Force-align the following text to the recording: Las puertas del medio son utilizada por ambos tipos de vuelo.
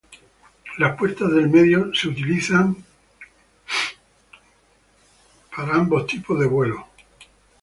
Las 0.79 0.97
puertas 0.97 1.31
del 1.31 1.47
medio 1.47 1.93
son 1.93 2.13
utilizada 2.13 2.73
por 5.55 5.71
ambos 5.71 6.07
tipos 6.07 6.39
de 6.39 6.47
vuelo. 6.47 6.87